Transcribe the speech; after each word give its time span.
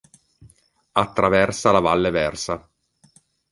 Attraversa 0.93 1.71
la 1.71 1.79
valle 1.79 2.09
Versa. 2.09 2.59